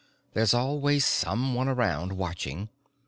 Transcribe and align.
There's 0.33 0.55
always 0.55 1.05
someone 1.05 1.67
around, 1.67 2.13
watching. 2.13 2.69